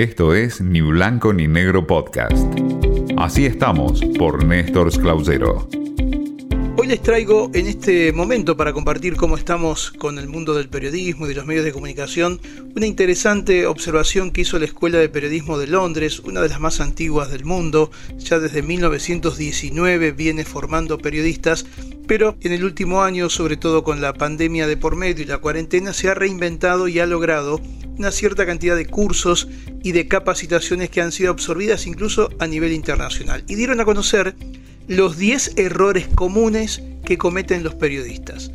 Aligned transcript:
Esto 0.00 0.34
es 0.34 0.62
Ni 0.62 0.80
Blanco 0.80 1.34
ni 1.34 1.46
Negro 1.46 1.86
Podcast. 1.86 2.32
Así 3.18 3.44
estamos 3.44 4.00
por 4.18 4.42
Néstor 4.42 4.90
Clausero. 4.98 5.68
Hoy 6.78 6.86
les 6.86 7.02
traigo 7.02 7.50
en 7.52 7.66
este 7.66 8.10
momento 8.14 8.56
para 8.56 8.72
compartir 8.72 9.16
cómo 9.16 9.36
estamos 9.36 9.90
con 9.90 10.18
el 10.18 10.26
mundo 10.26 10.54
del 10.54 10.70
periodismo 10.70 11.26
y 11.26 11.28
de 11.28 11.34
los 11.34 11.44
medios 11.44 11.66
de 11.66 11.72
comunicación 11.72 12.40
una 12.74 12.86
interesante 12.86 13.66
observación 13.66 14.30
que 14.30 14.40
hizo 14.40 14.58
la 14.58 14.64
Escuela 14.64 14.96
de 14.96 15.10
Periodismo 15.10 15.58
de 15.58 15.66
Londres, 15.66 16.20
una 16.20 16.40
de 16.40 16.48
las 16.48 16.60
más 16.60 16.80
antiguas 16.80 17.30
del 17.30 17.44
mundo, 17.44 17.90
ya 18.16 18.38
desde 18.38 18.62
1919 18.62 20.12
viene 20.12 20.46
formando 20.46 20.96
periodistas, 20.96 21.66
pero 22.10 22.36
en 22.40 22.50
el 22.50 22.64
último 22.64 23.04
año, 23.04 23.30
sobre 23.30 23.56
todo 23.56 23.84
con 23.84 24.00
la 24.00 24.12
pandemia 24.12 24.66
de 24.66 24.76
por 24.76 24.96
medio 24.96 25.22
y 25.22 25.28
la 25.28 25.38
cuarentena, 25.38 25.92
se 25.92 26.08
ha 26.08 26.14
reinventado 26.14 26.88
y 26.88 26.98
ha 26.98 27.06
logrado 27.06 27.60
una 27.98 28.10
cierta 28.10 28.44
cantidad 28.46 28.74
de 28.74 28.86
cursos 28.86 29.46
y 29.84 29.92
de 29.92 30.08
capacitaciones 30.08 30.90
que 30.90 31.02
han 31.02 31.12
sido 31.12 31.30
absorbidas 31.30 31.86
incluso 31.86 32.30
a 32.40 32.48
nivel 32.48 32.72
internacional 32.72 33.44
y 33.46 33.54
dieron 33.54 33.78
a 33.78 33.84
conocer 33.84 34.34
los 34.88 35.18
10 35.18 35.52
errores 35.56 36.08
comunes 36.12 36.82
que 37.04 37.16
cometen 37.16 37.62
los 37.62 37.76
periodistas. 37.76 38.50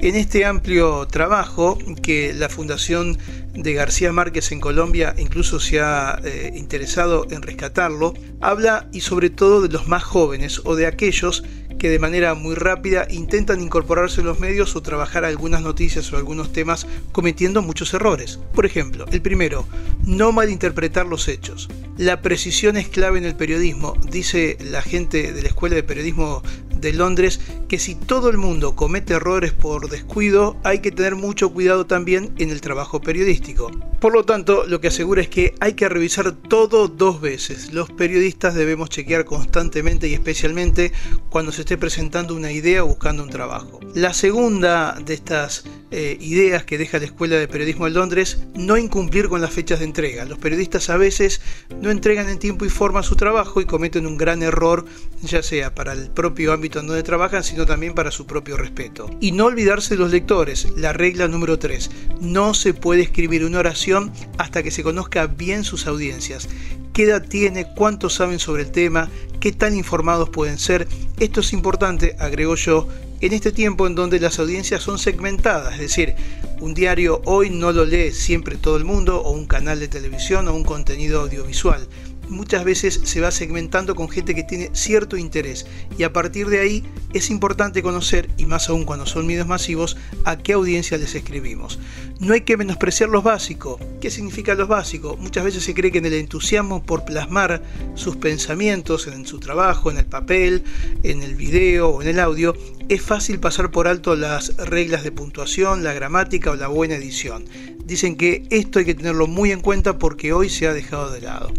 En 0.00 0.14
este 0.14 0.44
amplio 0.44 1.06
trabajo 1.06 1.78
que 2.02 2.34
la 2.34 2.50
Fundación 2.50 3.16
de 3.54 3.72
García 3.72 4.12
Márquez 4.12 4.52
en 4.52 4.60
Colombia 4.60 5.14
incluso 5.16 5.60
se 5.60 5.80
ha 5.80 6.20
eh, 6.22 6.52
interesado 6.54 7.26
en 7.30 7.40
rescatarlo, 7.40 8.12
habla 8.42 8.86
y 8.92 9.00
sobre 9.00 9.30
todo 9.30 9.62
de 9.62 9.70
los 9.70 9.88
más 9.88 10.04
jóvenes 10.04 10.60
o 10.64 10.76
de 10.76 10.86
aquellos 10.86 11.42
que 11.78 11.88
de 11.88 11.98
manera 11.98 12.34
muy 12.34 12.54
rápida 12.54 13.06
intentan 13.10 13.60
incorporarse 13.62 14.20
en 14.20 14.26
los 14.26 14.40
medios 14.40 14.74
o 14.76 14.82
trabajar 14.82 15.24
algunas 15.24 15.62
noticias 15.62 16.12
o 16.12 16.16
algunos 16.16 16.52
temas 16.52 16.86
cometiendo 17.12 17.62
muchos 17.62 17.94
errores. 17.94 18.38
Por 18.52 18.66
ejemplo, 18.66 19.06
el 19.10 19.22
primero, 19.22 19.66
no 20.04 20.32
malinterpretar 20.32 21.06
los 21.06 21.28
hechos. 21.28 21.68
La 21.96 22.20
precisión 22.20 22.76
es 22.76 22.88
clave 22.88 23.18
en 23.18 23.24
el 23.24 23.34
periodismo, 23.34 23.94
dice 24.10 24.56
la 24.60 24.82
gente 24.82 25.32
de 25.32 25.42
la 25.42 25.48
Escuela 25.48 25.76
de 25.76 25.82
Periodismo 25.82 26.42
de 26.80 26.92
Londres 26.92 27.40
que 27.68 27.78
si 27.78 27.94
todo 27.94 28.28
el 28.28 28.38
mundo 28.38 28.74
comete 28.74 29.14
errores 29.14 29.52
por 29.52 29.88
descuido, 29.90 30.56
hay 30.64 30.80
que 30.80 30.92
tener 30.92 31.16
mucho 31.16 31.50
cuidado 31.50 31.86
también 31.86 32.32
en 32.38 32.50
el 32.50 32.60
trabajo 32.60 33.00
periodístico. 33.00 33.70
Por 34.00 34.12
lo 34.12 34.24
tanto, 34.24 34.64
lo 34.66 34.80
que 34.80 34.88
asegura 34.88 35.20
es 35.20 35.28
que 35.28 35.54
hay 35.60 35.74
que 35.74 35.88
revisar 35.88 36.32
todo 36.32 36.88
dos 36.88 37.20
veces. 37.20 37.72
Los 37.72 37.90
periodistas 37.90 38.54
debemos 38.54 38.90
chequear 38.90 39.24
constantemente 39.24 40.08
y 40.08 40.14
especialmente 40.14 40.92
cuando 41.30 41.52
se 41.52 41.62
esté 41.62 41.76
presentando 41.76 42.34
una 42.34 42.52
idea 42.52 42.84
o 42.84 42.88
buscando 42.88 43.22
un 43.22 43.30
trabajo. 43.30 43.80
La 43.94 44.14
segunda 44.14 44.96
de 45.04 45.14
estas 45.14 45.64
eh, 45.90 46.18
ideas 46.20 46.64
que 46.64 46.76
deja 46.76 46.98
la 46.98 47.06
Escuela 47.06 47.36
de 47.36 47.48
Periodismo 47.48 47.86
de 47.86 47.92
Londres, 47.92 48.40
no 48.54 48.76
incumplir 48.76 49.28
con 49.28 49.40
las 49.40 49.52
fechas 49.52 49.78
de 49.78 49.86
entrega. 49.86 50.26
Los 50.26 50.38
periodistas 50.38 50.90
a 50.90 50.98
veces 50.98 51.40
no 51.80 51.90
entregan 51.90 52.28
en 52.28 52.38
tiempo 52.38 52.66
y 52.66 52.68
forma 52.68 53.02
su 53.02 53.16
trabajo 53.16 53.60
y 53.60 53.64
cometen 53.64 54.06
un 54.06 54.18
gran 54.18 54.42
error, 54.42 54.84
ya 55.22 55.42
sea 55.42 55.74
para 55.74 55.94
el 55.94 56.10
propio 56.10 56.52
ámbito 56.52 56.78
en 56.78 56.88
donde 56.88 57.02
trabajan, 57.02 57.42
sino 57.42 57.64
también 57.64 57.94
para 57.94 58.10
su 58.10 58.26
propio 58.26 58.56
respeto. 58.58 59.10
Y 59.20 59.32
no 59.32 59.46
olvidarse 59.46 59.94
de 59.94 60.00
los 60.00 60.10
lectores, 60.10 60.68
la 60.76 60.92
regla 60.92 61.26
número 61.26 61.58
3. 61.58 61.90
No 62.20 62.52
se 62.52 62.74
puede 62.74 63.02
escribir 63.02 63.44
una 63.44 63.60
oración 63.60 64.12
hasta 64.36 64.62
que 64.62 64.70
se 64.70 64.82
conozca 64.82 65.26
bien 65.26 65.64
sus 65.64 65.86
audiencias. 65.86 66.48
¿Qué 66.92 67.04
edad 67.04 67.26
tiene? 67.26 67.72
¿Cuánto 67.76 68.10
saben 68.10 68.38
sobre 68.38 68.64
el 68.64 68.72
tema? 68.72 69.08
¿Qué 69.40 69.52
tan 69.52 69.76
informados 69.76 70.30
pueden 70.30 70.58
ser? 70.58 70.88
Esto 71.18 71.40
es 71.40 71.52
importante, 71.52 72.16
agregó 72.18 72.56
yo, 72.56 72.88
en 73.20 73.32
este 73.32 73.52
tiempo 73.52 73.86
en 73.86 73.94
donde 73.94 74.20
las 74.20 74.38
audiencias 74.38 74.82
son 74.82 74.98
segmentadas, 74.98 75.74
es 75.74 75.80
decir, 75.80 76.14
un 76.60 76.74
diario 76.74 77.20
hoy 77.24 77.50
no 77.50 77.72
lo 77.72 77.84
lee 77.84 78.12
siempre 78.12 78.56
todo 78.56 78.76
el 78.76 78.84
mundo 78.84 79.20
o 79.22 79.32
un 79.32 79.46
canal 79.46 79.80
de 79.80 79.88
televisión 79.88 80.48
o 80.48 80.54
un 80.54 80.64
contenido 80.64 81.20
audiovisual 81.20 81.86
muchas 82.28 82.64
veces 82.64 83.00
se 83.04 83.20
va 83.20 83.30
segmentando 83.30 83.94
con 83.94 84.08
gente 84.08 84.34
que 84.34 84.42
tiene 84.42 84.70
cierto 84.72 85.16
interés 85.16 85.66
y 85.96 86.02
a 86.02 86.12
partir 86.12 86.48
de 86.48 86.60
ahí 86.60 86.84
es 87.12 87.30
importante 87.30 87.82
conocer, 87.82 88.28
y 88.36 88.44
más 88.44 88.68
aún 88.68 88.84
cuando 88.84 89.06
son 89.06 89.26
medios 89.26 89.46
masivos, 89.46 89.96
a 90.24 90.36
qué 90.36 90.52
audiencia 90.52 90.98
les 90.98 91.14
escribimos. 91.14 91.78
No 92.20 92.34
hay 92.34 92.42
que 92.42 92.56
menospreciar 92.56 93.08
los 93.08 93.24
básicos. 93.24 93.80
¿Qué 94.00 94.10
significa 94.10 94.54
los 94.54 94.68
básicos? 94.68 95.18
Muchas 95.18 95.44
veces 95.44 95.62
se 95.62 95.72
cree 95.72 95.90
que 95.90 95.98
en 95.98 96.06
el 96.06 96.14
entusiasmo 96.14 96.82
por 96.82 97.04
plasmar 97.04 97.62
sus 97.94 98.16
pensamientos 98.16 99.06
en 99.06 99.26
su 99.26 99.38
trabajo, 99.38 99.90
en 99.90 99.98
el 99.98 100.06
papel, 100.06 100.64
en 101.02 101.22
el 101.22 101.34
video 101.34 101.88
o 101.88 102.02
en 102.02 102.08
el 102.08 102.20
audio, 102.20 102.54
es 102.88 103.00
fácil 103.02 103.38
pasar 103.38 103.70
por 103.70 103.88
alto 103.88 104.16
las 104.16 104.56
reglas 104.56 105.02
de 105.02 105.12
puntuación, 105.12 105.84
la 105.84 105.92
gramática 105.92 106.50
o 106.50 106.56
la 106.56 106.68
buena 106.68 106.96
edición. 106.96 107.44
Dicen 107.84 108.16
que 108.16 108.42
esto 108.50 108.80
hay 108.80 108.84
que 108.84 108.94
tenerlo 108.94 109.26
muy 109.26 109.50
en 109.50 109.60
cuenta 109.60 109.98
porque 109.98 110.32
hoy 110.32 110.50
se 110.50 110.66
ha 110.66 110.74
dejado 110.74 111.10
de 111.10 111.22
lado 111.22 111.52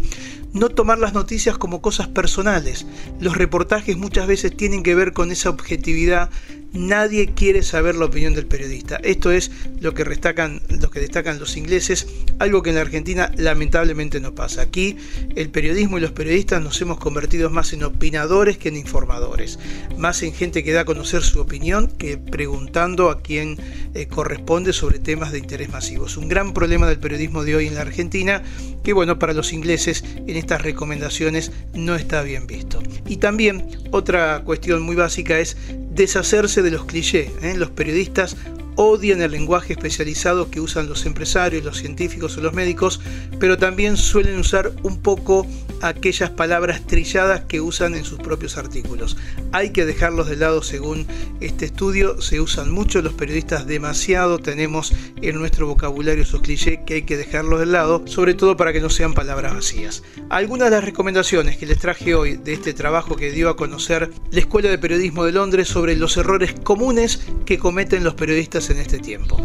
no 0.52 0.68
tomar 0.68 0.98
las 0.98 1.14
noticias 1.14 1.58
como 1.58 1.80
cosas 1.80 2.08
personales. 2.08 2.86
Los 3.20 3.36
reportajes 3.36 3.96
muchas 3.96 4.26
veces 4.26 4.56
tienen 4.56 4.82
que 4.82 4.94
ver 4.94 5.12
con 5.12 5.30
esa 5.30 5.50
objetividad 5.50 6.30
Nadie 6.72 7.32
quiere 7.34 7.64
saber 7.64 7.96
la 7.96 8.04
opinión 8.04 8.34
del 8.34 8.46
periodista. 8.46 9.00
Esto 9.02 9.32
es 9.32 9.50
lo 9.80 9.92
que, 9.92 10.04
destacan, 10.04 10.62
lo 10.68 10.88
que 10.88 11.00
destacan 11.00 11.40
los 11.40 11.56
ingleses, 11.56 12.06
algo 12.38 12.62
que 12.62 12.70
en 12.70 12.76
la 12.76 12.82
Argentina 12.82 13.32
lamentablemente 13.36 14.20
no 14.20 14.36
pasa. 14.36 14.62
Aquí 14.62 14.96
el 15.34 15.50
periodismo 15.50 15.98
y 15.98 16.00
los 16.00 16.12
periodistas 16.12 16.62
nos 16.62 16.80
hemos 16.80 16.98
convertido 16.98 17.50
más 17.50 17.72
en 17.72 17.82
opinadores 17.82 18.56
que 18.56 18.68
en 18.68 18.76
informadores, 18.76 19.58
más 19.98 20.22
en 20.22 20.32
gente 20.32 20.62
que 20.62 20.72
da 20.72 20.82
a 20.82 20.84
conocer 20.84 21.22
su 21.22 21.40
opinión 21.40 21.88
que 21.88 22.18
preguntando 22.18 23.10
a 23.10 23.20
quién 23.20 23.58
eh, 23.94 24.06
corresponde 24.06 24.72
sobre 24.72 24.98
temas 24.98 25.32
de 25.32 25.38
interés 25.38 25.70
masivo. 25.70 26.06
Es 26.06 26.16
un 26.16 26.28
gran 26.28 26.52
problema 26.52 26.86
del 26.86 26.98
periodismo 26.98 27.44
de 27.44 27.56
hoy 27.56 27.66
en 27.66 27.74
la 27.74 27.82
Argentina 27.82 28.42
que 28.82 28.92
bueno, 28.92 29.18
para 29.18 29.32
los 29.32 29.52
ingleses 29.52 30.04
en 30.16 30.36
estas 30.36 30.62
recomendaciones 30.62 31.52
no 31.74 31.94
está 31.94 32.22
bien 32.22 32.46
visto. 32.46 32.82
Y 33.06 33.16
también 33.16 33.66
otra 33.90 34.42
cuestión 34.44 34.82
muy 34.82 34.96
básica 34.96 35.38
es 35.38 35.56
deshacerse 35.90 36.62
de 36.62 36.70
los 36.70 36.84
clichés. 36.84 37.30
¿eh? 37.42 37.54
Los 37.56 37.70
periodistas 37.70 38.36
odian 38.76 39.22
el 39.22 39.32
lenguaje 39.32 39.72
especializado 39.72 40.50
que 40.50 40.60
usan 40.60 40.88
los 40.88 41.06
empresarios, 41.06 41.64
los 41.64 41.78
científicos 41.78 42.36
o 42.36 42.40
los 42.40 42.52
médicos, 42.52 43.00
pero 43.38 43.58
también 43.58 43.96
suelen 43.96 44.38
usar 44.38 44.72
un 44.82 45.00
poco 45.00 45.46
aquellas 45.82 46.30
palabras 46.30 46.86
trilladas 46.86 47.42
que 47.44 47.60
usan 47.60 47.94
en 47.94 48.04
sus 48.04 48.18
propios 48.18 48.56
artículos. 48.56 49.16
Hay 49.52 49.70
que 49.70 49.86
dejarlos 49.86 50.28
de 50.28 50.36
lado 50.36 50.62
según 50.62 51.06
este 51.40 51.66
estudio, 51.66 52.20
se 52.20 52.40
usan 52.40 52.70
mucho 52.70 53.02
los 53.02 53.14
periodistas 53.14 53.66
demasiado, 53.66 54.38
tenemos 54.38 54.92
en 55.22 55.36
nuestro 55.36 55.66
vocabulario 55.66 56.22
esos 56.22 56.42
clichés 56.42 56.80
que 56.86 56.94
hay 56.94 57.02
que 57.02 57.16
dejarlos 57.16 57.60
de 57.60 57.66
lado, 57.66 58.02
sobre 58.06 58.34
todo 58.34 58.56
para 58.56 58.72
que 58.72 58.80
no 58.80 58.90
sean 58.90 59.14
palabras 59.14 59.54
vacías. 59.54 60.02
Algunas 60.28 60.70
de 60.70 60.76
las 60.76 60.84
recomendaciones 60.84 61.56
que 61.56 61.66
les 61.66 61.78
traje 61.78 62.14
hoy 62.14 62.36
de 62.36 62.52
este 62.52 62.74
trabajo 62.74 63.16
que 63.16 63.30
dio 63.30 63.48
a 63.48 63.56
conocer 63.56 64.10
la 64.30 64.40
Escuela 64.40 64.68
de 64.68 64.78
Periodismo 64.78 65.24
de 65.24 65.32
Londres 65.32 65.68
sobre 65.68 65.96
los 65.96 66.16
errores 66.16 66.54
comunes 66.62 67.26
que 67.46 67.58
cometen 67.58 68.04
los 68.04 68.14
periodistas 68.14 68.59
en 68.68 68.78
este 68.78 68.98
tiempo. 68.98 69.38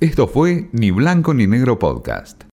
Esto 0.00 0.26
fue 0.26 0.68
Ni 0.72 0.90
Blanco 0.90 1.34
ni 1.34 1.46
Negro 1.46 1.78
Podcast. 1.78 2.47